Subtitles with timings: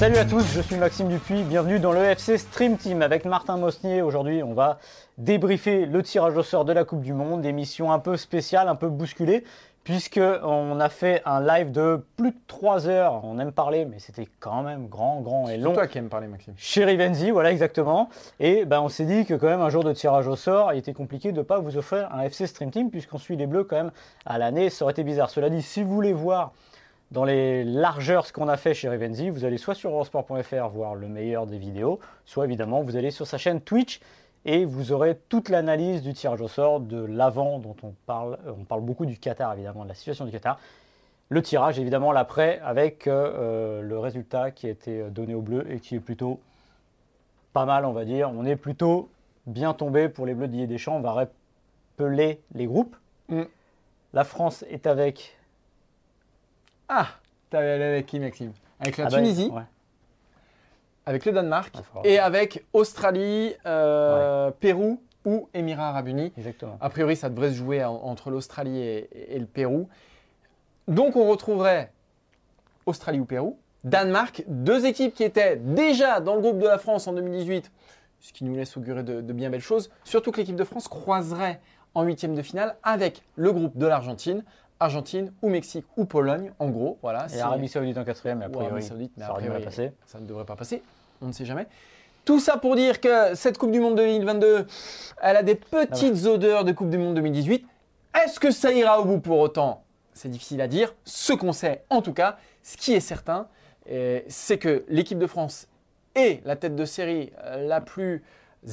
[0.00, 3.58] Salut à tous, je suis Maxime Dupuis, bienvenue dans le FC Stream Team avec Martin
[3.58, 4.00] Mosnier.
[4.00, 4.78] Aujourd'hui, on va
[5.18, 8.76] débriefer le tirage au sort de la Coupe du Monde, émission un peu spéciale, un
[8.76, 9.44] peu bousculée,
[9.84, 13.20] puisqu'on a fait un live de plus de 3 heures.
[13.24, 15.72] On aime parler, mais c'était quand même grand, grand et long.
[15.72, 16.54] C'est toi qui aimes parler, Maxime.
[16.56, 18.08] Chez Rivenzi, voilà exactement.
[18.38, 20.78] Et ben, on s'est dit que quand même un jour de tirage au sort, il
[20.78, 23.64] était compliqué de ne pas vous offrir un FC Stream Team, puisqu'on suit les Bleus
[23.64, 23.90] quand même
[24.24, 24.70] à l'année.
[24.70, 25.28] Ça aurait été bizarre.
[25.28, 26.52] Cela dit, si vous voulez voir
[27.10, 30.94] dans les largeurs ce qu'on a fait chez Rivenzi, vous allez soit sur eurosport.fr voir
[30.94, 34.00] le meilleur des vidéos, soit évidemment vous allez sur sa chaîne Twitch
[34.44, 38.38] et vous aurez toute l'analyse du tirage au sort de l'avant dont on parle.
[38.46, 40.58] Euh, on parle beaucoup du Qatar évidemment, de la situation du Qatar.
[41.28, 45.70] Le tirage évidemment l'après avec euh, euh, le résultat qui a été donné au bleu
[45.70, 46.40] et qui est plutôt
[47.52, 48.30] pas mal on va dire.
[48.30, 49.08] On est plutôt
[49.46, 50.96] bien tombé pour les bleus d'Ier Deschamps.
[50.96, 52.96] On va rappeler les groupes.
[53.28, 53.42] Mm.
[54.12, 55.39] La France est avec
[56.92, 57.06] Ah,
[57.50, 58.52] t'es allé avec qui, Maxime?
[58.80, 59.62] Avec la Ah bah, Tunisie, ouais.
[61.06, 66.32] avec le Danemark faut et avec Australie, euh, Pérou ou Émirats Arabes Unis.
[66.36, 66.76] Exactement.
[66.80, 69.88] A priori, ça devrait se jouer en- entre l'Australie et, et le Pérou.
[70.88, 71.92] Donc, on retrouverait
[72.86, 77.06] Australie ou Pérou, Danemark, deux équipes qui étaient déjà dans le groupe de la France
[77.06, 77.70] en 2018,
[78.20, 79.90] ce qui nous laisse augurer de, de bien belles choses.
[80.04, 81.60] Surtout que l'équipe de France croiserait
[81.94, 84.42] en huitième de finale avec le groupe de l'Argentine,
[84.80, 86.98] Argentine ou Mexique ou Pologne, en gros.
[87.02, 89.92] Voilà, Et Arabie Saoudite en quatrième, mais a priori, Arabie Saoudite, mais ça passer.
[90.18, 90.82] ne devrait pas passer.
[91.20, 91.66] On ne sait jamais.
[92.24, 94.66] Tout ça pour dire que cette Coupe du Monde 2022,
[95.22, 97.66] elle a des petites odeurs de Coupe du Monde 2018.
[98.24, 99.82] Est-ce que ça ira au bout pour autant?
[100.14, 100.94] C'est difficile à dire.
[101.04, 103.48] Ce qu'on sait, en tout cas, ce qui est certain,
[103.90, 105.68] euh, c'est que l'équipe de France
[106.14, 108.22] est la tête de série euh, la plus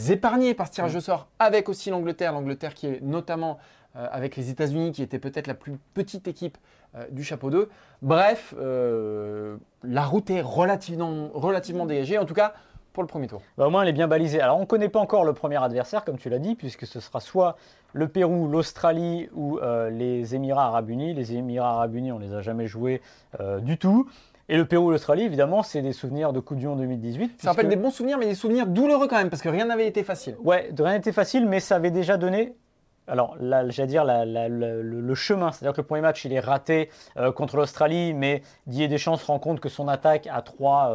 [0.09, 2.33] épargnée par ce tirage au sort, avec aussi l'Angleterre.
[2.33, 3.59] L'Angleterre qui est notamment
[4.11, 6.57] avec les États-Unis, qui était peut-être la plus petite équipe
[6.95, 7.69] euh, du chapeau 2.
[8.01, 12.53] Bref, euh, la route est relativement, relativement dégagée, en tout cas
[12.97, 13.43] pour le premier tour.
[13.59, 14.41] Bah, au moins, elle est bien balisée.
[14.41, 16.99] Alors, on ne connaît pas encore le premier adversaire, comme tu l'as dit, puisque ce
[16.99, 17.55] sera soit
[17.93, 21.13] le Pérou, l'Australie ou euh, les Émirats Arabes Unis.
[21.13, 23.03] Les Émirats Arabes Unis, on les a jamais joués
[23.39, 24.09] euh, du tout.
[24.49, 27.39] Et le Pérou, l'Australie, évidemment, c'est des souvenirs de Coupe du Monde 2018.
[27.39, 29.87] Ça rappelle des bons souvenirs, mais des souvenirs douloureux quand même, parce que rien n'avait
[29.87, 30.35] été facile.
[30.43, 32.55] Ouais, de rien n'était facile, mais ça avait déjà donné.
[33.07, 35.51] Alors, j'allais dire le, chemin.
[35.51, 39.25] C'est-à-dire que le premier match, il est raté euh, contre l'Australie, mais Didier Deschamps se
[39.25, 40.93] rend compte que son attaque à 3,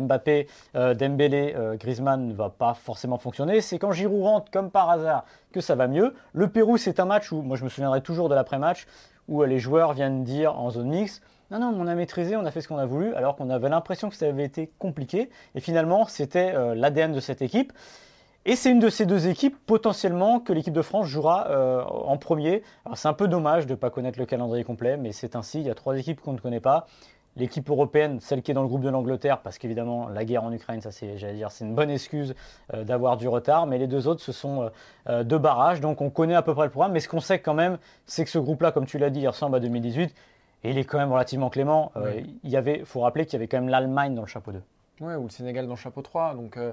[0.00, 3.60] Mbappé, euh, Dembélé, euh, Griezmann ne va pas forcément fonctionner.
[3.60, 6.14] C'est quand Giroud rentre, comme par hasard, que ça va mieux.
[6.32, 8.86] Le Pérou, c'est un match où, moi, je me souviendrai toujours de l'après-match,
[9.28, 11.22] où euh, les joueurs viennent dire en zone mixte.
[11.50, 13.70] Non, non, on a maîtrisé, on a fait ce qu'on a voulu, alors qu'on avait
[13.70, 15.30] l'impression que ça avait été compliqué.
[15.54, 17.72] Et finalement, c'était euh, l'ADN de cette équipe.
[18.48, 22.16] Et c'est une de ces deux équipes potentiellement que l'équipe de France jouera euh, en
[22.16, 22.62] premier.
[22.86, 25.60] Alors c'est un peu dommage de ne pas connaître le calendrier complet, mais c'est ainsi.
[25.60, 26.86] Il y a trois équipes qu'on ne connaît pas.
[27.36, 30.52] L'équipe européenne, celle qui est dans le groupe de l'Angleterre, parce qu'évidemment la guerre en
[30.54, 32.34] Ukraine, ça c'est, j'allais dire, c'est une bonne excuse
[32.72, 33.66] euh, d'avoir du retard.
[33.66, 34.70] Mais les deux autres, ce sont
[35.10, 36.92] euh, deux barrages, donc on connaît à peu près le programme.
[36.92, 37.76] Mais ce qu'on sait quand même,
[38.06, 40.14] c'est que ce groupe-là, comme tu l'as dit, il ressemble à 2018.
[40.64, 41.92] Et il est quand même relativement clément.
[41.96, 42.34] Oui.
[42.44, 44.62] Il y avait, faut rappeler qu'il y avait quand même l'Allemagne dans le chapeau 2.
[45.00, 46.72] Ouais, ou le Sénégal dans chapeau 3, donc, euh,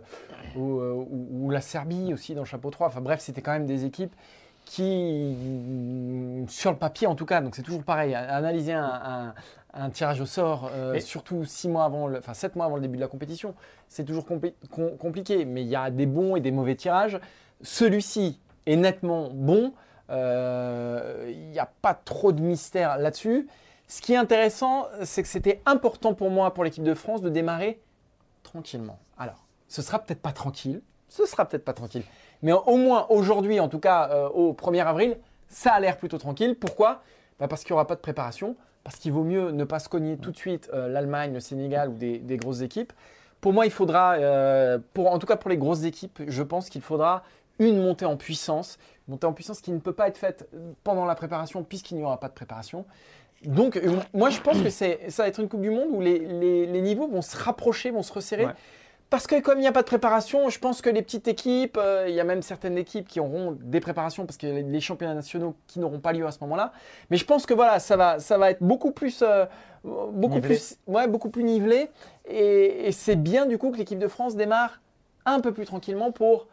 [0.55, 2.87] ou, euh, ou- ou la Serbie aussi dans chapeau 3.
[2.87, 4.13] Enfin bref, c'était quand même des équipes
[4.65, 5.35] qui,
[6.47, 9.33] sur le papier en tout cas, donc c'est toujours pareil, analyser un, un-
[9.77, 12.75] un tirage au sort, euh, Et- surtout six mois avant, le, enfin 7 mois avant
[12.75, 13.53] le début de la compétition,
[13.87, 15.45] c'est toujours compli- com- compliqué.
[15.45, 17.19] Mais il y a des bons et des mauvais tirages.
[17.61, 19.73] Celui-ci est nettement bon.
[20.09, 23.47] Euh, Il n'y a pas trop de mystère là-dessus.
[23.87, 27.29] Ce qui est intéressant, c'est que c'était important pour moi, pour l'équipe de France, de
[27.29, 27.79] démarrer
[29.17, 32.03] Alors, ce sera peut-être pas tranquille, ce sera peut-être pas tranquille,
[32.41, 35.17] mais au moins aujourd'hui, en tout cas euh, au 1er avril,
[35.47, 36.55] ça a l'air plutôt tranquille.
[36.59, 37.01] Pourquoi?
[37.39, 39.89] Bah, Parce qu'il n'y aura pas de préparation, parce qu'il vaut mieux ne pas se
[39.89, 42.93] cogner tout de suite euh, l'Allemagne, le Sénégal ou des, grosses équipes.
[43.41, 46.81] Pour moi, il faudra, euh, en tout cas pour les grosses équipes, je pense qu'il
[46.81, 47.23] faudra
[47.59, 48.77] une montée en puissance,
[49.07, 50.49] une montée en puissance qui ne peut pas être faite
[50.83, 52.85] pendant la préparation puisqu'il n'y aura pas de préparation.
[53.47, 56.01] Donc, euh, moi, je pense que c'est, ça va être une Coupe du Monde où
[56.01, 58.45] les, les- les niveaux vont se rapprocher, vont se resserrer.
[58.45, 58.53] Ouais.
[59.11, 61.77] Parce que comme il n'y a pas de préparation, je pense que les petites équipes,
[61.79, 64.79] euh, il y a même certaines équipes qui auront des préparations parce que les, les
[64.81, 66.73] championnats nationaux qui n'auront pas lieu à ce moment-là.
[67.11, 69.45] Mais je pense que voilà, ça va, ça va être beaucoup plus, euh,
[69.83, 70.55] beaucoup Nivelé.
[70.55, 71.89] plus, ouais, beaucoup plus nivelé.
[72.27, 74.81] Et, et c'est bien du coup que l'équipe de France démarre
[75.25, 76.47] un peu plus tranquillement pour,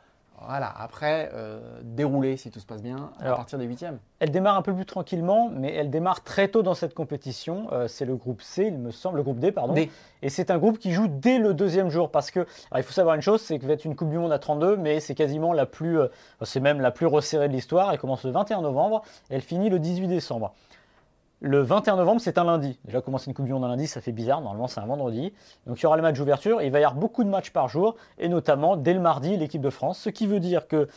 [0.47, 3.99] voilà, après euh, dérouler si tout se passe bien à partir des huitièmes.
[4.19, 7.69] Elle démarre un peu plus tranquillement, mais elle démarre très tôt dans cette compétition.
[7.73, 9.75] Euh, c'est le groupe C, il me semble, le groupe D, pardon.
[9.75, 9.91] D.
[10.23, 12.41] Et c'est un groupe qui joue dès le deuxième jour parce que,
[12.71, 14.39] alors, il faut savoir une chose, c'est que va être une Coupe du Monde à
[14.39, 16.09] 32, mais c'est quasiment la plus, euh,
[16.43, 17.93] c'est même la plus resserrée de l'histoire.
[17.93, 20.55] Elle commence le 21 novembre, elle finit le 18 décembre.
[21.45, 22.79] Le 21 novembre, c'est un lundi.
[22.85, 24.41] Déjà, commencer une Coupe du Monde un lundi, ça fait bizarre.
[24.41, 25.33] Normalement, c'est un vendredi.
[25.67, 26.63] Donc, il y aura le match d'ouverture.
[26.63, 29.61] Il va y avoir beaucoup de matchs par jour, et notamment dès le mardi, l'équipe
[29.61, 29.99] de France.
[29.99, 30.89] Ce qui veut dire que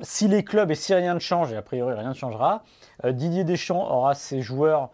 [0.00, 2.62] si les clubs et si rien ne change, et a priori rien ne changera,
[3.04, 4.88] euh, Didier Deschamps aura ses joueurs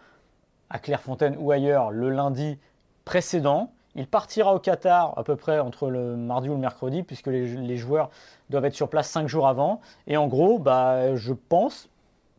[0.71, 2.59] à Clairefontaine ou ailleurs le lundi
[3.05, 3.71] précédent.
[3.95, 7.77] Il partira au Qatar à peu près entre le mardi ou le mercredi, puisque les,
[7.77, 8.11] joueurs
[8.51, 9.81] doivent être sur place cinq jours avant.
[10.09, 11.89] Et en gros, bah, je pense,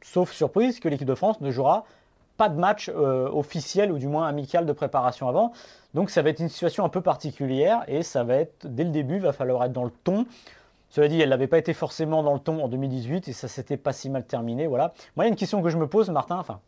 [0.03, 1.85] sauf surprise, que l'équipe de France ne jouera
[2.37, 5.51] pas de match euh, officiel ou du moins amical de préparation avant.
[5.93, 8.89] Donc ça va être une situation un peu particulière et ça va être, dès le
[8.89, 10.25] début, il va falloir être dans le ton.
[10.89, 13.77] Cela dit, elle n'avait pas été forcément dans le ton en 2018 et ça s'était
[13.77, 14.67] pas si mal terminé.
[14.67, 14.93] Voilà.
[15.15, 16.37] Moi, il y a une question que je me pose, Martin.
[16.37, 16.59] Enfin,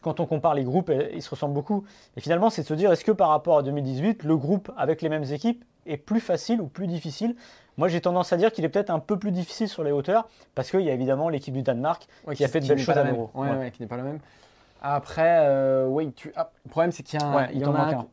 [0.00, 1.84] quand on compare les groupes, ils se ressemblent beaucoup.
[2.16, 5.02] Et finalement, c'est de se dire, est-ce que par rapport à 2018, le groupe avec
[5.02, 7.36] les mêmes équipes est plus facile ou plus difficile
[7.76, 10.28] Moi, j'ai tendance à dire qu'il est peut-être un peu plus difficile sur les hauteurs
[10.54, 13.04] parce qu'il y a évidemment l'équipe du Danemark qui, a fait de belles choses à
[13.04, 13.30] l'Euro.
[13.34, 14.20] Ouais, qui n'est pas la même.
[14.86, 16.30] Après, euh, oui, tu...
[16.36, 17.60] Ah, le problème, c'est qu'il y, en a, il y,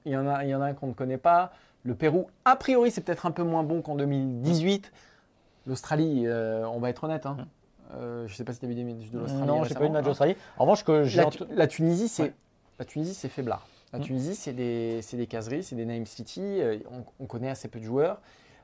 [0.06, 0.16] il y
[0.56, 1.52] en a un qu'on ne connaît pas.
[1.84, 4.92] Le Pérou, a priori, c'est peut-être un peu moins bon qu'en 2018.
[5.68, 7.26] L'Australie, euh, on va être honnête.
[7.26, 7.38] Hein.
[7.96, 9.46] Euh, je ne sais pas si tu as vu des matchs de l'Australie.
[9.46, 10.38] Non, je n'ai pas vu de match d'Australie.
[10.58, 12.34] En revanche, que la, la, Tunisie, c'est
[12.80, 13.68] la Tunisie, c'est faiblard.
[13.92, 14.04] La mm.
[14.04, 16.62] Tunisie, c'est des, des caseries, c'est des Name City.
[17.20, 18.22] On, connaît assez peu de joueurs.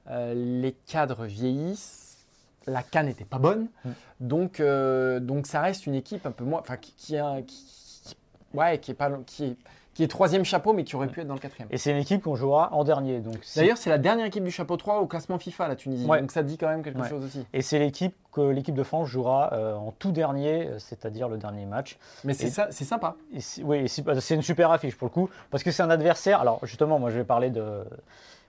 [0.10, 2.18] Les cadres vieillissent.
[2.66, 3.68] La canne n'était pas bonne.
[3.86, 3.90] Mm.
[4.20, 6.60] Donc, donc, ça reste une équipe un peu moins.
[6.60, 7.16] Enfin, qui, qui,
[7.46, 8.16] qui,
[8.54, 9.10] ouais, qui est pas.
[9.26, 9.58] Qui est,
[9.98, 11.68] qui est troisième chapeau, mais qui aurait pu être dans le quatrième.
[11.72, 13.20] Et c'est une équipe qu'on jouera en dernier.
[13.56, 16.06] D'ailleurs, c'est la dernière équipe du chapeau 3 au classement FIFA, la Tunisie.
[16.06, 17.44] Donc ça dit quand même quelque chose aussi.
[17.52, 21.38] Et c'est l'équipe que l'équipe de France jouera euh, en tout dernier, euh, c'est-à-dire le
[21.38, 21.98] dernier match.
[22.24, 23.16] Mais c'est ça, c'est sympa.
[23.64, 26.42] oui, c'est une super affiche pour le coup, parce que c'est un adversaire.
[26.42, 27.84] Alors justement, moi je vais parler de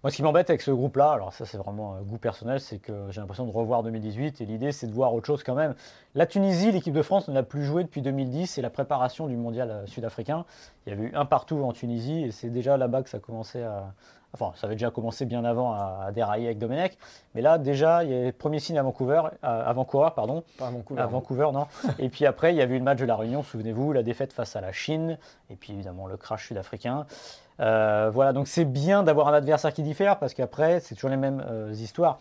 [0.09, 2.79] moi, ce qui m'embête avec ce groupe-là, alors ça c'est vraiment un goût personnel, c'est
[2.79, 5.75] que j'ai l'impression de revoir 2018 et l'idée c'est de voir autre chose quand même.
[6.15, 9.37] La Tunisie, l'équipe de France ne l'a plus joué depuis 2010 et la préparation du
[9.37, 10.47] mondial euh, sud-africain.
[10.87, 13.21] Il y a eu un partout en Tunisie et c'est déjà là-bas que ça a
[13.21, 13.93] commencé à.
[14.33, 16.97] Enfin, ça avait déjà commencé bien avant à, dérailler avec Domenech.
[17.35, 20.43] Mais là, déjà, il y a les premiers signes à Vancouver, à, Vancouver, pardon.
[20.59, 21.01] Pas à Vancouver.
[21.01, 21.67] À Vancouver, non.
[21.99, 24.35] et puis après, il y a eu le match de la Réunion, souvenez-vous, la défaite
[24.35, 25.19] face à la Chine,
[25.49, 27.07] et puis évidemment le crash sud-africain.
[27.61, 31.17] Euh, voilà, donc c'est bien d'avoir un adversaire qui diffère parce qu'après, c'est toujours les
[31.17, 32.19] mêmes euh, histoires.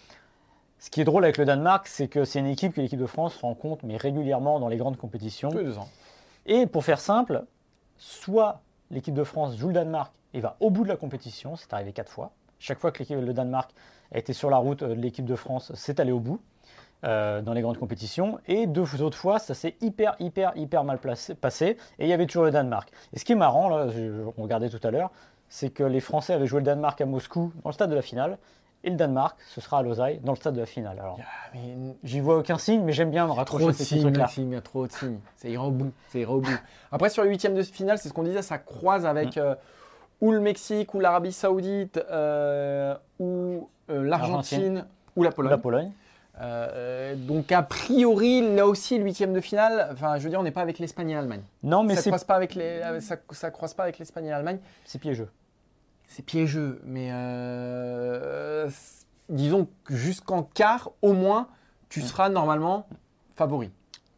[0.79, 3.05] Ce qui est drôle avec le Danemark, c'est que c'est une équipe que l'équipe de
[3.05, 5.49] France rencontre mais régulièrement dans les grandes compétitions.
[6.45, 7.43] Et pour faire simple,
[7.97, 8.61] soit
[8.91, 11.93] l'équipe de France joue le Danemark et va au bout de la compétition, c'est arrivé
[11.93, 12.31] quatre fois.
[12.59, 13.71] Chaque fois que le Danemark
[14.11, 16.39] a été sur la route de l'équipe de France, c'est allé au bout.
[17.03, 18.39] Euh, dans les grandes compétitions.
[18.47, 21.77] Et deux autres fois, ça s'est hyper, hyper, hyper mal placé, passé.
[21.99, 22.91] Et il y avait toujours le Danemark.
[23.13, 23.85] Et ce qui est marrant, là,
[24.35, 25.11] on regardait tout à l'heure,
[25.47, 28.01] c'est que les Français avaient joué le Danemark à Moscou dans le stade de la
[28.01, 28.39] finale.
[28.83, 30.97] Et le Danemark, ce sera à Lausanne, dans le stade de la finale.
[30.99, 31.57] Alors, ah,
[32.03, 34.61] j'y vois aucun signe, mais j'aime bien me raccrocher trop de signes, il y a
[34.61, 35.19] trop de signes.
[35.35, 35.91] Ça ira au bout.
[36.07, 36.59] Ça ira au bout.
[36.91, 39.39] Après, sur les huitièmes de finale, c'est ce qu'on disait, ça croise avec mm.
[39.39, 39.55] euh,
[40.21, 45.51] ou le Mexique, ou l'Arabie Saoudite, euh, ou l'Argentine, ou la Pologne.
[45.51, 45.91] La Pologne.
[46.39, 50.43] Euh, donc a priori, là aussi, le huitième de finale, enfin, je veux dire, on
[50.43, 51.41] n'est pas avec l'Espagne et l'Allemagne.
[51.63, 54.59] Non, mais ça croise pas avec les, euh, ça, croise pas avec l'Espagne et l'Allemagne.
[54.85, 55.29] C'est piégeux.
[56.07, 58.69] C'est piégeux, mais euh,
[59.29, 61.47] disons que jusqu'en quart, au moins,
[61.89, 62.87] tu seras normalement
[63.35, 63.71] favori.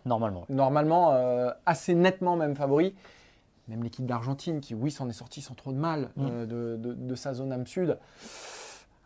[0.06, 0.46] Normalement.
[0.50, 1.14] Normalement,
[1.66, 2.96] assez nettement même favori.
[3.68, 6.46] Même l'équipe d'Argentine, qui oui, s'en est sortie sans trop de mal mm.
[6.48, 8.00] de, de, sa zone âme sud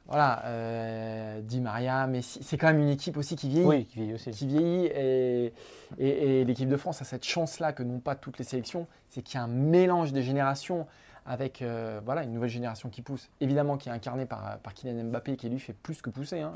[0.07, 3.65] voilà, euh, Di Maria, Messi, c'est quand même une équipe aussi qui vieillit.
[3.65, 4.31] Oui, qui vieillit aussi.
[4.31, 5.53] Qui vieillit et,
[5.98, 9.36] et, l'équipe de France a cette chance-là que n'ont pas toutes les sélections, c'est qu'il
[9.36, 10.88] y a un mélange des générations
[11.25, 15.05] avec euh, voilà, une nouvelle génération qui pousse, évidemment qui est incarnée par, par Kylian
[15.05, 16.53] Mbappé qui lui fait plus que pousser, hein.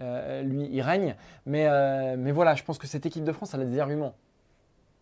[0.00, 3.54] euh, lui il règne, mais, euh, mais voilà, je pense que cette équipe de France
[3.54, 4.14] elle a des arguments.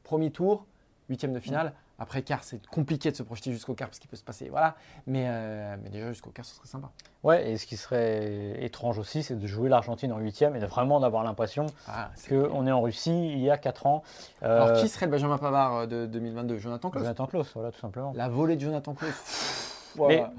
[0.04, 0.64] Premier tour,
[1.10, 4.16] huitième de finale, après, quart, c'est compliqué de se projeter jusqu'au quart parce qu'il peut
[4.16, 4.48] se passer.
[4.48, 4.76] Voilà.
[5.06, 6.90] Mais, euh, mais déjà, jusqu'au quart, ce serait sympa.
[7.24, 10.66] Ouais, et ce qui serait étrange aussi, c'est de jouer l'Argentine en huitième et de
[10.66, 14.04] vraiment d'avoir l'impression ah, qu'on est en Russie il y a 4 ans.
[14.44, 17.72] Euh, Alors, qui serait le Benjamin Pavard euh, de 2022 Jonathan Klaus Jonathan Klaus, voilà,
[17.72, 18.12] tout simplement.
[18.14, 19.92] La volée de Jonathan Klaus.
[19.96, 20.32] voilà.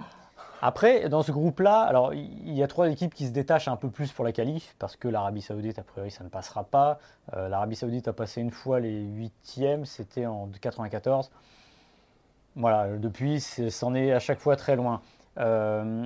[0.62, 3.90] Après, dans ce groupe-là, alors il y a trois équipes qui se détachent un peu
[3.90, 7.00] plus pour la qualif, parce que l'Arabie Saoudite, a priori, ça ne passera pas.
[7.36, 11.32] Euh, L'Arabie Saoudite a passé une fois les huitièmes, c'était en 94.
[12.56, 15.02] Voilà, depuis, c'en est, à chaque fois très loin.
[15.38, 16.06] Euh,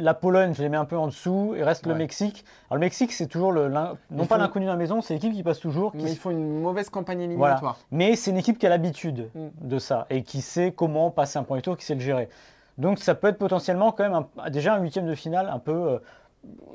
[0.00, 2.44] la Pologne, je les mets un peu en dessous, et reste le Mexique.
[2.68, 3.68] Alors le Mexique, c'est toujours le,
[4.10, 5.92] non pas l'inconnu dans la maison, c'est l'équipe qui passe toujours.
[5.94, 7.78] mais ils font une mauvaise campagne éliminatoire.
[7.90, 9.68] Mais c'est une équipe qui a l'habitude mm.
[9.68, 12.28] de ça et qui sait comment passer un premier tour, qui sait le gérer.
[12.78, 15.98] Donc ça peut être potentiellement quand même déjà un huitième de finale un peu, euh,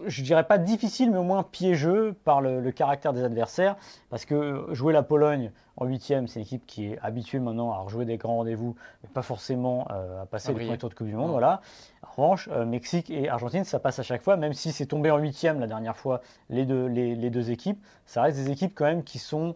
[0.05, 3.75] je dirais pas difficile, mais au moins piégeux par le, caractère des adversaires.
[4.09, 7.77] Parce que jouer la Pologne en huitième, c'est une équipe qui est habituée maintenant à
[7.79, 11.07] rejouer des grands rendez-vous, mais pas forcément euh, à passer les premiers tours de Coupe
[11.07, 11.31] du Monde.
[11.31, 11.61] Voilà.
[12.03, 15.11] En revanche, euh, Mexique et Argentine, ça passe à chaque fois, même si c'est tombé
[15.11, 18.85] en huitième la dernière fois, les deux, les, deux équipes, ça reste des équipes quand
[18.85, 19.55] même qui, sont,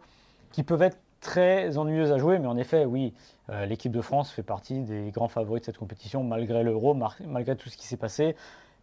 [0.51, 3.13] qui peuvent être très ennuyeuses à jouer, mais en effet, oui,
[3.50, 6.93] euh, l'équipe de France fait partie des grands favoris de cette compétition, malgré l'euro,
[7.25, 8.35] malgré tout ce qui s'est passé.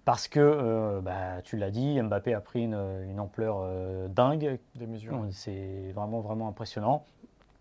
[0.05, 4.59] Parce que, euh, bah, tu l'as dit, Mbappé a pris une, ampleur euh, dingue.
[4.75, 5.25] Des mesures.
[5.31, 7.05] C'est vraiment, vraiment impressionnant.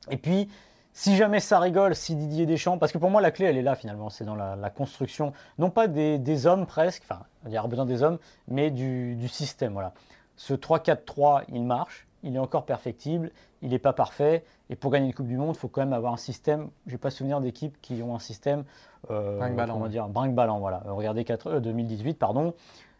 [0.10, 0.50] Et puis,
[0.94, 3.62] si jamais ça rigole, si Didier Deschamps, parce que pour moi la clé elle est
[3.62, 7.68] là finalement, c'est dans la, construction, non pas des, hommes presque, enfin il y aura
[7.68, 9.74] besoin des hommes, mais du, du système.
[9.74, 9.94] Voilà.
[10.36, 14.44] Ce 3-4-3, il marche, il est encore perfectible, il n'est pas parfait.
[14.70, 16.70] Et pour gagner une Coupe du Monde, il faut quand même avoir un système.
[16.88, 18.64] Je n'ai pas souvenir d'équipes qui ont un système.
[19.10, 20.60] Euh, on dire brinque-ballant.
[20.60, 20.84] Voilà.
[20.86, 22.54] Euh, regardez 4, 2018, euh, pardon.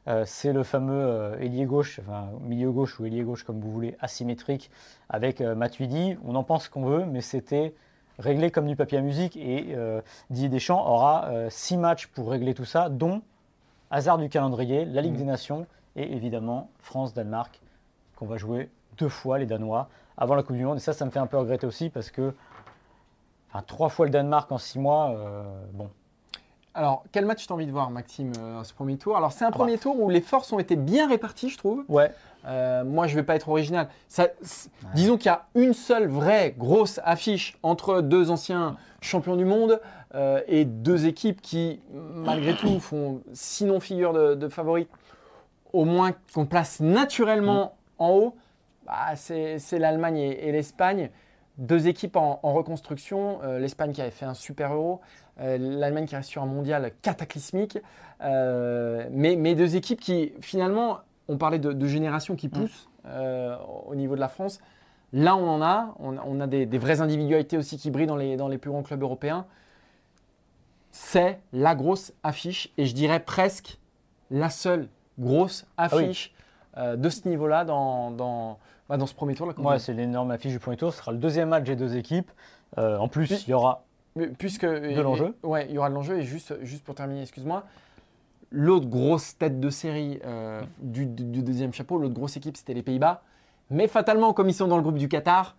[0.08, 3.96] Euh, c'est le fameux ailier gauche, enfin milieu gauche ou ailier gauche comme vous voulez,
[4.00, 4.72] asymétrique
[5.10, 6.18] avec Matuidi.
[6.26, 7.76] On en pense qu'on veut, mais c'était
[8.18, 9.36] réglé comme du papier à musique.
[9.36, 9.76] Et
[10.30, 13.22] Didier Deschamps aura six matchs pour régler tout ça, dont
[13.92, 15.18] hasard du calendrier, la Ligue mmh.
[15.18, 17.60] des Nations et évidemment France-Danemark
[18.16, 20.78] qu'on va jouer deux fois les Danois avant la Coupe du Monde.
[20.78, 22.34] Et ça, ça me fait un peu regretter aussi parce que
[23.50, 25.90] enfin, trois fois le Danemark en six mois, euh, bon.
[26.76, 29.18] Alors, quel match tu as envie de voir, Maxime, euh, ce premier tour?
[29.18, 29.82] Alors, c'est un ah premier bah.
[29.82, 31.84] tour où les forces ont été bien réparties, je trouve.
[31.90, 32.12] Ouais.
[32.46, 33.90] Euh, moi, je ne vais pas être original.
[34.08, 34.28] Ça,
[34.94, 39.82] Disons qu'il y a une seule vraie grosse affiche entre deux anciens champions du monde
[40.48, 44.90] et deux équipes qui, malgré tout, font sinon figure de, de favorites,
[45.72, 47.66] au moins qu'on place naturellement
[48.00, 48.04] mm.
[48.04, 48.36] en haut.
[48.90, 51.12] Bah, c'est l'Allemagne et, l'Espagne.
[51.60, 53.40] Deux équipes en, reconstruction.
[53.44, 55.00] Euh, L'Espagne qui avait fait un super euro.
[55.40, 57.78] Euh, L'Allemagne qui reste sur un mondial cataclysmique.
[58.24, 64.16] Euh, mais, mais, deux équipes qui, finalement, on parlait de, générations qui poussent au niveau
[64.16, 64.60] de la France.
[65.14, 65.94] Là, on en a.
[66.00, 69.04] On, a des, vraies individualités aussi qui brillent dans les, dans les plus grands clubs
[69.04, 69.46] européens.
[70.92, 73.78] C'est la grosse affiche, et je dirais presque
[74.32, 76.34] la seule grosse ah affiche
[76.78, 78.58] de ce niveau-là dans, dans,
[78.90, 79.48] bah, dans ce premier tour.
[79.48, 80.92] Là, c'est l'énorme affiche du premier tour.
[80.92, 82.32] Ce sera le deuxième match des deux équipes.
[82.78, 83.84] Euh, en plus, il y aura
[84.38, 85.36] puisque, de l'enjeu.
[85.44, 86.18] Ouais, il y aura de l'enjeu.
[86.18, 87.64] Et juste, juste pour terminer, excuse-moi,
[88.52, 93.22] l'autre grosse tête de série euh, du, deuxième chapeau, l'autre grosse équipe, c'était les Pays-Bas.
[93.70, 95.56] Mais fatalement, comme ils sont dans le groupe du Qatar,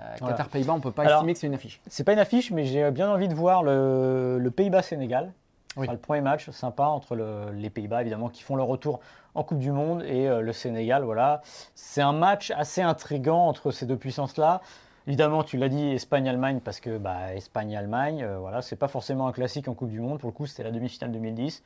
[0.00, 1.82] euh, Qatar-Pays-Bas, on ne peut pas estimer que c'est une affiche.
[1.86, 5.34] C'est pas une affiche, mais j'ai bien envie de voir le, Pays-Bas-Sénégal.
[5.76, 7.16] le premier match sympa entre
[7.52, 9.00] les Pays-Bas, évidemment, qui font leur retour
[9.34, 11.04] en Coupe du Monde et euh, le Sénégal.
[11.04, 11.42] Voilà,
[11.74, 14.60] c'est un match assez intrigant entre ces deux puissances-là.
[15.06, 19.32] Évidemment, tu l'as dit, Espagne-Allemagne, parce que bah, Espagne-Allemagne, euh, voilà, c'est pas forcément un
[19.32, 20.20] classique en Coupe du Monde.
[20.20, 21.62] Pour le coup, c'était la demi-finale 2010.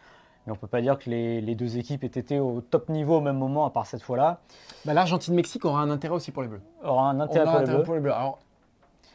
[0.47, 3.21] Mais on peut pas dire que les, deux équipes aient été au top niveau au
[3.21, 4.41] même moment, à part cette fois-là.
[4.85, 6.63] Bah, L'Argentine-Mexique aura un intérêt aussi pour les Bleus.
[6.85, 7.45] Aura un intérêt,
[7.85, 8.13] pour, les Bleus.
[8.13, 8.39] Alors,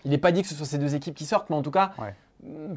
[0.03, 1.71] il n'est pas dit que ce soit ces deux équipes qui sortent, mais en tout
[1.71, 1.91] cas,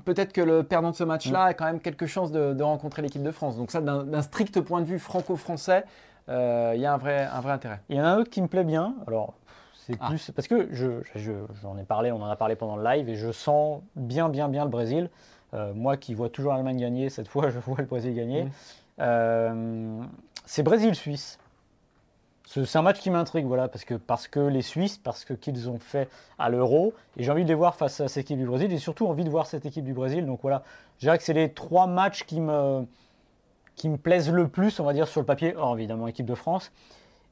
[0.04, 1.48] peut-être que le perdant de ce match-là mm.
[1.48, 3.56] a quand même quelque chance de, rencontrer l'équipe de France.
[3.56, 5.84] Donc ça, d'un strict point de vue franco-français,
[6.28, 7.80] euh, il y a un vrai, un vrai intérêt.
[7.88, 8.94] Il y en a un autre qui me plaît bien.
[9.06, 9.34] Alors,
[9.74, 10.08] c'est ah.
[10.08, 11.02] plus parce que je,
[11.62, 14.48] j'en ai parlé, on en a parlé pendant le live, et je sens bien, bien,
[14.48, 15.10] bien le Brésil.
[15.52, 18.44] Euh, moi qui vois toujours l'Allemagne gagner, cette fois, je vois le Brésil gagner.
[18.44, 18.50] Mm.
[19.00, 20.02] Euh,
[20.46, 21.38] c'est Brésil-Suisse.
[22.46, 25.70] C'est un match qui m'intrigue, voilà, parce que, parce que les Suisses, parce que qu'ils
[25.70, 26.08] ont fait
[26.38, 28.78] à l'Euro, et j'ai envie de les voir face à cette équipe du Brésil, et
[28.78, 30.26] surtout envie de voir cette équipe du Brésil.
[30.26, 30.62] Donc voilà,
[30.98, 32.86] je dirais que c'est les trois matchs qui me,
[33.76, 36.34] qui me plaisent le plus, on va dire, sur le papier, hors évidemment équipe de
[36.34, 36.70] France.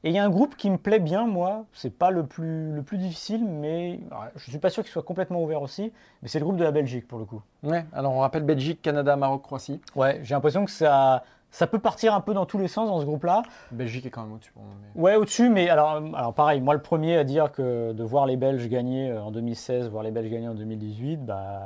[0.03, 2.73] Et il y a un groupe qui me plaît bien, moi, c'est pas le plus,
[2.73, 4.01] le plus difficile, mais
[4.35, 6.71] je suis pas sûr qu'il soit complètement ouvert aussi, mais c'est le groupe de la
[6.71, 7.41] Belgique pour le coup.
[7.61, 9.79] Ouais, alors on rappelle Belgique, Canada, Maroc, Croatie.
[9.95, 12.99] Ouais, j'ai l'impression que ça ça peut partir un peu dans tous les sens dans
[12.99, 13.43] ce groupe-là.
[13.71, 14.51] Belgique est quand même au-dessus.
[14.95, 18.37] Ouais, au-dessus, mais alors, alors pareil, moi le premier à dire que de voir les
[18.37, 21.61] Belges gagner euh, en 2016, voir les Belges gagner en 2018, bah,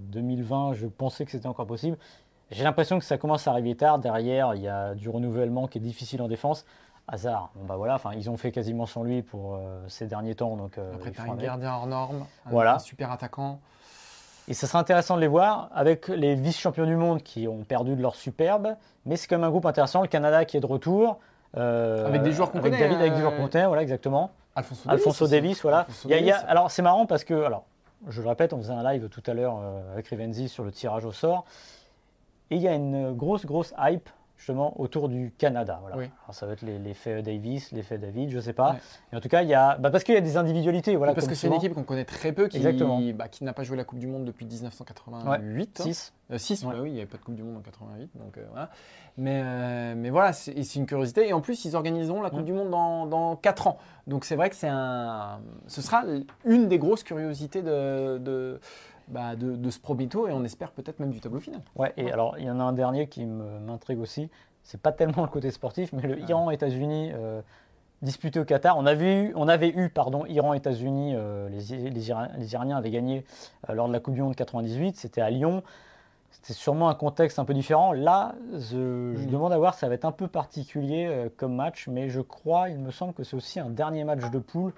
[0.00, 1.98] 2020, je pensais que c'était encore possible.
[2.50, 3.98] J'ai l'impression que ça commence à arriver tard.
[3.98, 6.64] Derrière, il y a du renouvellement qui est difficile en défense.
[7.06, 7.50] Hasard.
[7.54, 10.56] Bon bah voilà, enfin ils ont fait quasiment sans lui pour euh, ces derniers temps,
[10.56, 10.78] donc.
[10.78, 12.78] Euh, Après, un gardien hors norme, un, voilà.
[12.78, 13.60] super attaquant.
[14.52, 17.96] Et ça sera intéressant de les voir avec les vice-champions du monde qui ont perdu
[17.96, 18.76] de leur superbe.
[19.06, 20.02] Mais c'est quand même un groupe intéressant.
[20.02, 21.20] Le Canada qui est de retour.
[21.56, 22.78] Euh, avec des joueurs qu'on connaît.
[22.78, 24.30] David, avec des joueurs qu'on connaît, voilà, exactement.
[24.54, 25.86] Alfonso, Alfonso Davis, voilà.
[26.46, 27.64] alors c'est marrant parce que, alors,
[28.08, 30.70] je le répète, on faisait un live tout à l'heure euh, avec Rivenzi sur le
[30.70, 31.46] tirage au sort.
[32.50, 34.10] Et il y a une grosse, grosse hype.
[34.42, 35.78] Justement autour du Canada.
[35.82, 35.96] Voilà.
[35.98, 36.10] Oui.
[36.24, 38.72] Alors, ça va être les- l'effet Davis, l'effet David, je sais pas.
[38.72, 38.78] Ouais.
[39.12, 40.96] Mais en tout cas, il y a, bah, parce qu'il y a des individualités.
[40.96, 42.58] Voilà, Parce que c'est une équipe qu'on connaît très peu, qui,
[43.12, 45.80] bah, qui n'a pas joué la Coupe du Monde depuis 1988.
[45.80, 45.84] hein.
[45.84, 46.12] 6.
[46.38, 46.74] 6, Ouais.
[46.80, 48.70] oui, il n'y avait pas de Coupe du Monde en 88, donc euh, voilà.
[49.18, 51.28] Mais, euh, mais voilà, c'est une curiosité.
[51.28, 53.78] Et en plus, ils organiseront la Coupe du Monde dans, dans 4 ans.
[54.06, 56.02] Donc c'est vrai que c'est un, ce sera
[56.46, 58.58] une des grosses curiosités de, de,
[59.12, 61.60] bah, de, de ce premier tour et on espère peut-être même du tableau final.
[61.76, 64.28] Ouais, et alors il y en a un dernier qui me- m'intrigue aussi.
[64.64, 67.40] C'est pas tellement le côté sportif, mais le Iran-États-Unis euh,
[68.00, 68.76] disputé au Qatar.
[68.78, 71.12] On avait eu, on avait eu pardon, Iran-États-Unis.
[71.14, 73.24] euh, les, I- les, Ira- les Iraniens avaient gagné
[73.68, 74.96] euh, lors de la Coupe du Monde 98.
[74.96, 75.62] C'était à Lyon.
[76.30, 77.92] C'était sûrement un contexte un peu différent.
[77.92, 79.26] Là, je, je Mhm.
[79.30, 82.78] demande à voir, ça va être un peu particulier comme match, mais je crois, il
[82.78, 84.72] me semble que c'est aussi un dernier match de poule,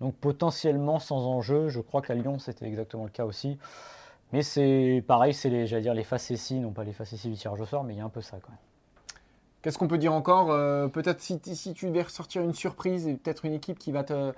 [0.00, 1.68] donc potentiellement sans enjeu.
[1.68, 3.58] Je crois qu'à Lyon, c'était exactement le cas aussi.
[4.32, 7.60] Mais c'est pareil, c'est les, j'allais dire les facéties, non pas les facéties du tirage
[7.60, 8.58] au sort, mais il y a un peu ça quand même.
[9.62, 13.14] Qu'est-ce qu'on peut dire encore Euh, Peut-être si, si tu devais ressortir une surprise et
[13.14, 14.32] peut-être une équipe qui va te.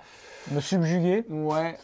[0.51, 1.77] Me subjuguer Ouais.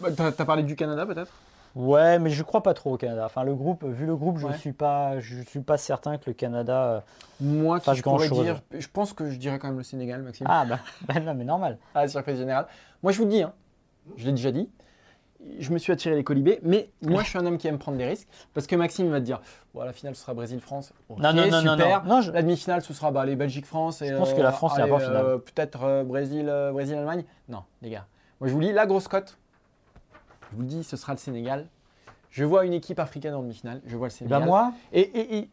[0.00, 1.32] Bah, T'as as parlé du Canada peut-être?
[1.74, 3.24] Ouais, mais je crois pas trop au Canada.
[3.26, 4.56] Enfin, le groupe, vu le groupe, je Ouais.
[4.58, 6.84] suis pas, je suis pas certain que le Canada.
[6.84, 7.00] euh,
[7.40, 10.46] Moi, Fasse je pourrais dire, je pense que je dirais quand même le Sénégal, Maxime.
[10.50, 11.78] Ah bah, bah non, mais normal.
[11.94, 12.66] la surprise générale.
[13.02, 13.52] Moi, je vous le dis, hein,
[14.16, 14.68] je l'ai déjà dit,
[15.60, 17.96] je me suis attiré les colibés, mais moi, je suis un homme qui aime prendre
[17.96, 18.26] des risques.
[18.54, 19.40] Parce que Maxime va te dire,
[19.72, 20.92] bon, la finale, ce sera Brésil-France.
[21.10, 22.02] Non, non, non, non, super.
[22.04, 22.16] non.
[22.16, 24.02] Non, je- La demi-finale, ce sera bah, les Belgique-France.
[24.02, 25.24] et, Je pense que la France, c'est la allez, pas finale.
[25.24, 27.24] euh, Peut-être euh, Brésil, euh, Brésil-Allemagne.
[27.48, 28.06] Non, les gars.
[28.40, 29.38] Moi, je vous lis la grosse cote.
[30.50, 31.66] Je vous le dis, ce sera le Sénégal.
[32.30, 33.80] Je vois une équipe africaine en demi-finale.
[33.86, 34.40] Je vois le Eh Sénégal.
[34.40, 35.50] ben moi, Et, et- et-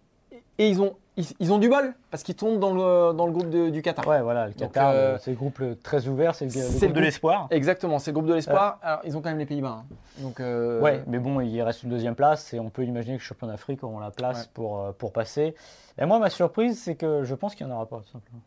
[0.58, 3.32] et ils, ont, ils, ils ont du bol parce qu'ils tombent dans le, dans le
[3.34, 4.06] groupe de- du Qatar.
[4.08, 7.00] ouais, voilà, le Qatar, euh, le- c'est le groupe très ouvert, c'est le, groupe de
[7.02, 7.48] l'espoir.
[7.52, 8.80] Exactement, c'est le groupe de l'espoir.
[8.82, 9.84] Alors, ils ont quand même les Pays-Bas.
[9.84, 9.86] hein.
[10.20, 13.22] Donc, euh, Ouais, mais bon, il reste une deuxième place et on peut imaginer que
[13.22, 14.50] les champions d'Afrique auront la place Ouais.
[14.54, 15.56] pour, euh, pour passer.
[15.98, 18.42] Et moi, ma surprise, c'est que je pense qu'il n'y en aura pas, tout simplement.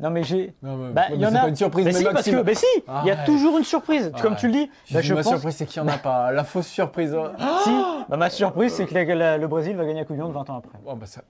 [0.00, 0.54] Non, mais j'ai.
[0.62, 1.40] Bah, il y en a.
[1.40, 3.24] pas une surprise, mais mais si, parce que, mais si, il y a Arrête.
[3.26, 4.12] toujours une surprise.
[4.22, 4.38] Comme Arrête.
[4.38, 5.32] tu le dis, bah, je ma pense.
[5.32, 6.30] surprise, c'est qu'il n'y en a pas.
[6.30, 7.16] La fausse surprise.
[7.64, 7.70] Si,
[8.08, 10.32] bah, ma surprise, c'est que la- la- le Brésil va gagner la Coupe du Monde
[10.34, 10.78] 20 ans après.
[10.86, 11.22] Oh, bah, ça...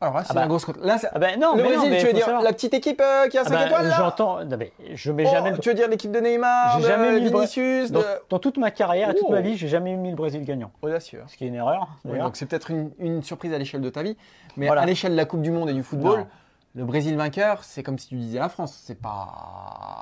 [0.00, 0.40] Alors là, c'est Ah bah.
[0.42, 0.66] la grosse.
[0.80, 2.42] Là, Ah non, le mais non, Brésil, mais tu veux dire savoir.
[2.42, 4.44] la petite équipe euh, qui a Ah 5 bah, étoiles là J'entends.
[4.44, 5.50] non, mais je mets Oh, jamais.
[5.50, 9.12] le- Tu veux dire l'équipe de Neymar, J'ai de jamais Vinicius, dans, toute ma carrière
[9.14, 10.70] toute ma vie, j'ai jamais mis le Brésil gagnant.
[10.82, 11.22] Audacieux.
[11.26, 11.88] Ce qui est une erreur.
[12.04, 14.16] Donc c'est peut-être une, surprise à l'échelle de ta vie,
[14.56, 16.26] mais à l'échelle de la Coupe du Monde et du football.
[16.74, 18.78] Le Brésil vainqueur, c'est comme si tu disais la France.
[18.84, 19.28] C'est pas.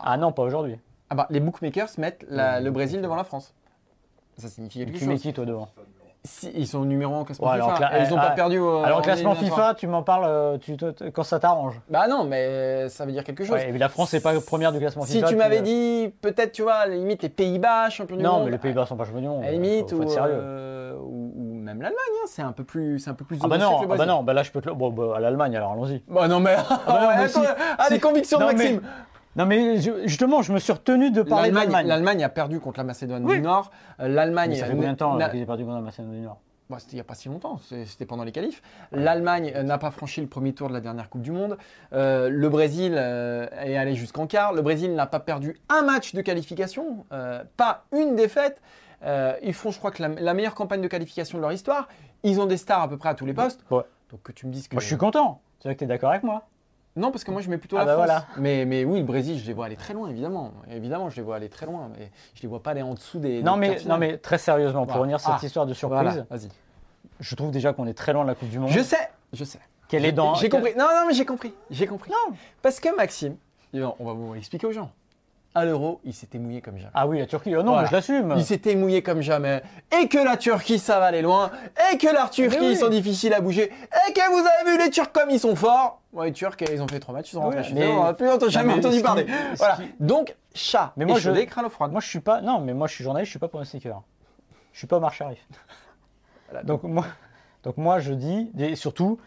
[0.05, 0.79] Ah non, pas aujourd'hui.
[1.11, 3.55] Ah bah, les bookmakers mettent la- le Brésil devant la France.
[4.39, 5.69] Ça signifie quelque Tu mets qui toi devant
[6.25, 7.75] Si, ils sont numéro 1 au classement Ouais, FIFA.
[7.77, 8.79] cla- et ils n'ont ah, pas perdu au.
[8.83, 9.35] Alors, en classement.
[9.37, 10.77] FIFA, tu m'en parles euh, tu,
[11.15, 11.81] quand ça t'arrange.
[11.89, 13.55] Bah non, mais ça veut dire quelque chose.
[13.55, 15.29] Ouais, mais la France n'est pas première du classement Si FIFA.
[15.29, 18.33] tu m'avais euh, dit, peut-être, tu vois, à la limite, les Pays-Bas, champion du Non,
[18.39, 18.45] monde.
[18.47, 19.43] mais les Pays-Bas sont pas champions du monde.
[19.45, 20.35] À la limite, faut, faut ou, sérieux.
[20.35, 20.97] euh,
[21.77, 23.87] même l'Allemagne, hein, c'est un peu plus, c'est un peu plus Ah bah non, que
[23.87, 24.75] le ah bah non, bah là je peux te le.
[24.75, 26.03] Bon, bah, à l'Allemagne, alors allons-y.
[26.09, 26.57] Bah non, mais.
[26.87, 27.39] bah non, mais si,
[27.79, 28.81] ah, les convictions Non, de mais- Maxime.
[29.37, 32.25] Non, mais je- justement, je me suis retenu de parler de L'Allemagne l'Allemagne.
[32.25, 33.37] a perdu contre la Macédoine Oui.
[33.37, 33.71] du Nord.
[34.01, 34.55] Euh, L'Allemagne.
[34.55, 36.39] Ça fait combien de temps qu'ils aient perdu contre la Macédoine du Nord?
[36.71, 38.61] Bah, C'était il n'y a pas si longtemps, c'était pendant les qualifs.
[38.93, 41.59] L'Allemagne euh, n'a pas franchi le premier tour de la dernière Coupe du Monde.
[41.93, 44.53] Euh, le Brésil euh, est allé jusqu'en quart.
[44.53, 48.61] Le Brésil n'a pas perdu un match de qualification, euh, pas une défaite.
[49.05, 51.89] Euh, ils font, je crois, que la, la meilleure campagne de qualification de leur histoire.
[52.23, 53.61] Ils ont des stars à peu près à tous les postes.
[53.71, 53.83] Ouais.
[54.11, 54.75] Donc que tu me dises que.
[54.75, 55.41] Moi, je suis content.
[55.61, 56.45] C'est vrai que tu es d'accord avec moi
[56.97, 58.07] Non, parce que moi je mets plutôt Ah la bah France.
[58.07, 58.27] voilà.
[58.39, 60.53] Mais, mais oui, le Brésil, je les vois aller très loin, évidemment.
[60.71, 61.91] Évidemment, je les vois aller très loin.
[61.99, 63.43] Mais je les vois pas aller en dessous des.
[63.43, 65.01] non des mais, non, mais très sérieusement, pour Voilà.
[65.01, 65.47] revenir sur cette Ah.
[65.47, 66.49] histoire de surprise, Voilà, vas-y.
[67.21, 68.71] je trouve déjà qu'on est très loin de la Coupe du Monde.
[68.71, 69.61] Je sais, je sais.
[69.89, 70.35] Qu'elle est dans.
[70.35, 70.73] J'ai compris.
[70.77, 71.53] Non, non, mais j'ai compris.
[71.71, 72.11] J'ai compris.
[72.11, 72.35] Non.
[72.63, 73.37] Parce que Maxime,
[73.75, 74.91] on va vous expliquer aux gens.
[75.59, 76.91] À l'euro, il s'était mouillé comme jamais.
[76.93, 77.57] Ah oui, la Turquie.
[77.57, 77.89] Oh non, Voilà.
[77.89, 78.35] je l'assume.
[78.37, 79.63] Il s'était mouillé comme jamais.
[79.99, 81.51] Et que la Turquie, ça va aller loin.
[81.91, 82.73] Et que la Turquie, oui.
[82.73, 83.73] ils sont difficiles à bouger.
[84.07, 86.03] Et que vous avez vu les Turcs comme ils sont forts.
[86.13, 87.89] Ouais, les Turcs, ils ont fait trois matchs, ils sont rentrés chez eux.
[87.89, 89.27] On n'a plus entendu- jamais mais entendu qui- parler.
[89.57, 89.77] Voilà.
[89.77, 90.93] qui- Donc, chat.
[90.99, 91.89] Mais moi, je- crâne au froid.
[91.89, 92.43] Moi, je suis pas.
[92.43, 94.03] Non, mais moi, je suis journaliste, je suis pas pronostiqueur.
[94.75, 95.39] Je suis pas Omar Sharif.
[96.51, 96.65] Voilà.
[96.65, 97.07] donc moi,
[97.65, 99.19] donc moi, je dis et surtout,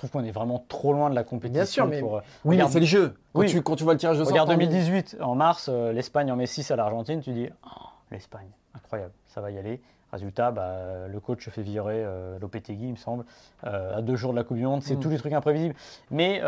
[0.00, 1.52] trouve qu'on est vraiment trop loin de la compétition.
[1.60, 3.14] Bien sûr, mais- pour, euh, Oui, mais c'est le jeu.
[3.32, 3.46] Quand, Oui.
[3.46, 4.32] tu, quand tu vois le tirage de sort.
[4.32, 7.48] regarde t'as envie- 2018 en mars, euh, l'Espagne en met 6 à l'Argentine, tu dis
[7.66, 7.68] Oh,
[8.10, 9.80] l'Espagne, incroyable, ça va y aller.
[10.12, 13.24] Résultat, bah, le coach fait virer euh, Lopetegui, il me semble,
[13.64, 14.82] euh, à deux jours de la Coupe du Monde.
[14.82, 15.00] C'est Mm.
[15.00, 15.74] tous les trucs imprévisibles.
[16.10, 16.40] Mais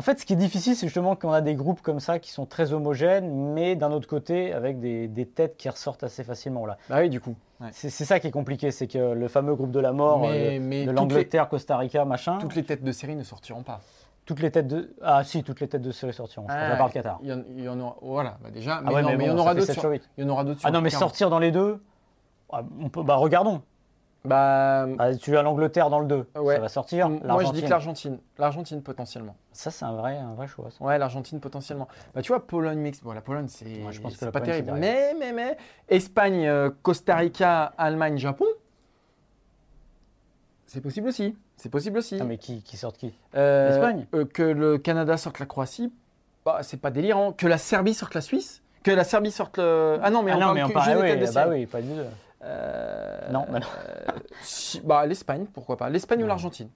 [0.00, 2.30] en fait, ce qui est difficile, c'est justement qu'on a des groupes comme ça qui
[2.30, 6.64] sont très homogènes, mais d'un autre côté, avec des, des têtes qui ressortent assez facilement.
[6.64, 6.78] Là.
[6.88, 7.34] Bah oui, du coup.
[7.60, 7.68] Ouais.
[7.72, 10.58] C'est ça qui est compliqué, c'est que le fameux groupe de la mort Mais- euh,
[10.62, 13.82] mais de l'Angleterre, Costa Rica, machin, Toutes les têtes de série ne sortiront pas.
[14.24, 14.94] toutes les têtes de.
[15.02, 16.46] Ah si, toutes les têtes de série sortiront.
[16.48, 17.18] Je pense, à part le Qatar.
[17.22, 18.80] Il y en, il y en aura, voilà, bah déjà.
[18.80, 20.08] Mais, Ah ouais, non, mais, il y en aura d'autres 7 sur, sur 8.
[20.16, 21.82] il y en aura d'autres Ah non, mais sortir dans les deux,
[22.50, 23.60] ah, on peut, bah regardons.
[24.24, 26.56] Bah, Ah, tu as l'Angleterre dans le 2, Ouais.
[26.56, 27.08] ça va sortir.
[27.08, 28.18] moi je dis que l'Argentine.
[28.38, 29.34] L'Argentine potentiellement.
[29.52, 30.68] Ça, c'est un vrai, un vrai choix.
[30.70, 30.84] ça.
[30.84, 31.88] Ouais, l'Argentine potentiellement.
[32.14, 33.00] Bah, tu vois, Pologne mix.
[33.02, 34.78] Bon, la Pologne, c'est Ouais, je pense que c'est la pas Pologne, terrible.
[34.78, 35.56] Mais, mais, mais.
[35.88, 38.44] Espagne, euh, Costa Rica, Allemagne, Japon.
[40.66, 41.36] C'est possible aussi.
[41.56, 42.18] C'est possible aussi.
[42.20, 43.12] Ah, mais qui, qui sort qui?
[43.34, 45.92] Euh, l'Espagne euh, Que le Canada sorte la Croatie,
[46.44, 47.32] bah, c'est pas délirant.
[47.32, 48.62] Que la Serbie sorte la Suisse.
[48.82, 49.98] Que la Serbie sorte le.
[50.02, 51.02] Ah non, mais Ah on non, parle mais on que parle.
[51.02, 51.94] des oui, bah oui, pas du tout.
[52.42, 53.66] Euh, Non, bah non.
[53.66, 55.90] euh, si- bah, l'Espagne, pourquoi pas.
[55.90, 56.68] L'Espagne ou l'Argentine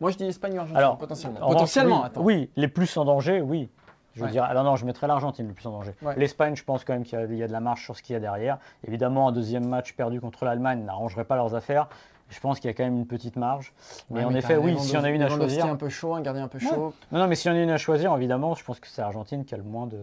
[0.00, 1.40] Moi, je dis l'Espagne ou l'Argentine, Alors, potentiellement.
[1.48, 2.22] potentiellement, oui, attends.
[2.22, 3.68] Oui, les plus en danger, oui.
[4.14, 4.32] Je veux Ouais.
[4.32, 5.94] dire, alors non, je mettrais l'Argentine le plus en danger.
[6.02, 6.14] Ouais.
[6.16, 7.96] L'Espagne, je pense quand même qu'il y, a- il y a de la marche sur
[7.96, 8.58] ce qu'il y a derrière.
[8.86, 11.88] Évidemment, un deuxième match perdu contre l'Allemagne n'arrangerait pas leurs affaires.
[12.28, 13.72] Je pense qu'il y a quand même une petite marge.
[14.10, 15.66] Mais Ouais, en effet, oui, si on a une à choisir.
[15.66, 16.94] un peu chaud, un gardien un peu chaud.
[17.10, 19.44] Non, non, mais si on a une à choisir, évidemment, je pense que c'est l'Argentine
[19.44, 19.98] qui a le moins de,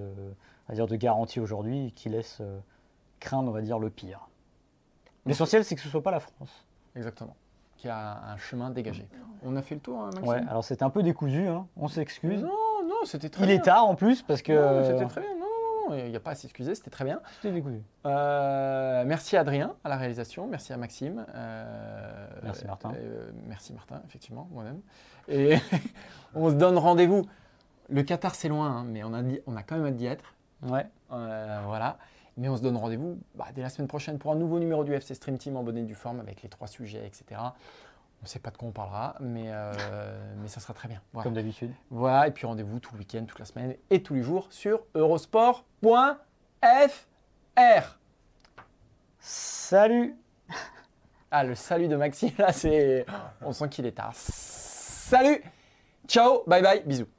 [0.68, 2.60] va dire, de garantie aujourd'hui et qui laisse euh,
[3.20, 4.28] craindre, on va dire, le pire.
[5.26, 6.66] L'essentiel, c'est que ce ne soit pas la France.
[6.96, 7.36] Exactement.
[7.78, 9.08] Qui a un chemin dégagé.
[9.44, 11.88] On a fait le tour, hein, Maxime Ouais, alors c'était un peu décousu, hein, on
[11.88, 12.42] s'excuse.
[12.42, 13.56] Non, non, c'était très Il bien.
[13.56, 14.52] est tard en plus parce que.
[14.52, 15.30] Non, c'était très bien.
[15.36, 17.22] Non, il n'y a pas à s'excuser, c'était très bien.
[17.36, 17.82] C'était décousu.
[18.06, 21.26] Euh, merci à Adrien à la réalisation, merci à Maxime.
[21.36, 22.92] euh, Merci, Martin.
[22.96, 24.82] euh, merci Martin, effectivement, moi-même.
[25.30, 25.56] Et
[26.36, 27.26] on se donne rendez-vous.
[27.88, 30.06] Le Qatar, c'est loin, hein, mais on a, dit, on a quand même hâte d'y
[30.06, 30.34] être.
[30.64, 30.86] Ouais.
[31.12, 31.98] Euh, voilà.
[32.40, 34.94] Mais on se donne rendez-vous bah, dès la semaine prochaine pour un nouveau numéro du
[34.94, 37.24] FC Stream Team en bonne et due forme avec les trois sujets, etc.
[37.42, 39.74] On ne sait pas de quoi on parlera, mais, euh,
[40.42, 41.02] mais ça sera très bien.
[41.12, 41.26] Voilà.
[41.26, 41.72] Comme d'habitude.
[41.90, 44.84] Voilà, et puis rendez-vous tout le week-end, toute la semaine et tous les jours sur
[44.96, 45.64] eurosport.fr.
[49.20, 50.16] Salut
[51.32, 53.06] Ah, le salut de Maxime, là, c'est.
[53.42, 54.14] On sent qu'il est tard.
[54.16, 55.44] Salut
[56.08, 57.19] Ciao Bye bye Bisous